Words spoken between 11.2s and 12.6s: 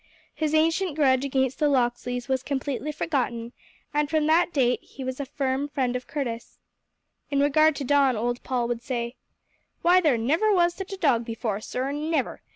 before, sir, never!